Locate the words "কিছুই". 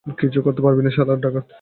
0.07-0.43